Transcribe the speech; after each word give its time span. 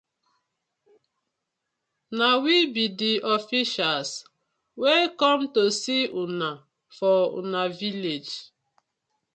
Na 2.17 2.27
we 2.43 2.55
bi 2.73 2.85
di 2.99 3.11
officials 3.35 4.09
wey 4.81 5.03
com 5.21 5.39
to 5.53 5.63
see 5.81 6.03
una 6.23 6.51
for 6.97 7.19
una 7.39 7.63
village. 7.81 8.33